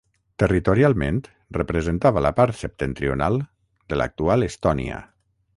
[0.43, 1.19] Territorialment
[1.59, 3.41] representava la part septentrional
[3.93, 4.99] de l'actual Estònia.